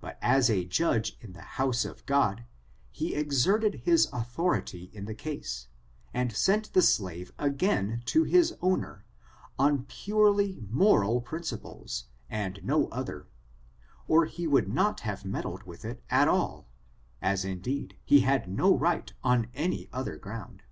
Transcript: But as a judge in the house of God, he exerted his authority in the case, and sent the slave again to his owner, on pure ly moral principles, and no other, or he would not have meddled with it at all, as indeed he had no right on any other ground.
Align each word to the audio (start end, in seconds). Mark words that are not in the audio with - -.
But 0.00 0.18
as 0.20 0.50
a 0.50 0.64
judge 0.64 1.16
in 1.20 1.34
the 1.34 1.42
house 1.54 1.84
of 1.84 2.04
God, 2.04 2.46
he 2.90 3.14
exerted 3.14 3.82
his 3.84 4.08
authority 4.12 4.90
in 4.92 5.04
the 5.04 5.14
case, 5.14 5.68
and 6.12 6.34
sent 6.34 6.72
the 6.72 6.82
slave 6.82 7.30
again 7.38 8.02
to 8.06 8.24
his 8.24 8.56
owner, 8.60 9.04
on 9.56 9.84
pure 9.84 10.32
ly 10.32 10.56
moral 10.68 11.20
principles, 11.20 12.06
and 12.28 12.58
no 12.64 12.88
other, 12.88 13.28
or 14.08 14.24
he 14.24 14.48
would 14.48 14.68
not 14.68 15.02
have 15.06 15.24
meddled 15.24 15.62
with 15.62 15.84
it 15.84 16.02
at 16.10 16.26
all, 16.26 16.66
as 17.22 17.44
indeed 17.44 17.96
he 18.04 18.22
had 18.22 18.48
no 18.50 18.74
right 18.76 19.12
on 19.22 19.46
any 19.54 19.88
other 19.92 20.16
ground. 20.16 20.64